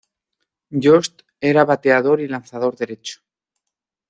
Yost 0.85 1.21
era 1.51 1.63
bateador 1.71 2.21
y 2.21 2.27
lanzador 2.27 2.75
derecho. 2.75 3.21